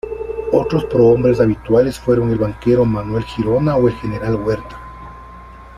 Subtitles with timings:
[0.51, 4.79] Otros prohombres habituales fueron el banquero Manuel Girona o el general Huerta.